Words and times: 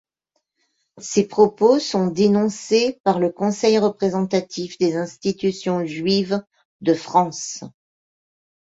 Ces 0.97 1.27
propos 1.27 1.77
sont 1.77 2.07
dénoncés 2.07 2.99
par 3.03 3.19
le 3.19 3.29
Conseil 3.29 3.77
représentatif 3.77 4.79
des 4.79 4.95
institutions 4.95 5.85
juives 5.85 6.41
de 6.81 6.95
France. 6.95 7.63